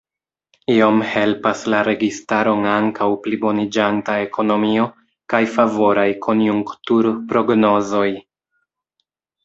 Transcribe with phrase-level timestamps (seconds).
[0.75, 4.89] Iom helpas la registaron ankaŭ pliboniĝanta ekonomio
[5.35, 8.11] kaj favoraj konjunktur-prognozoj.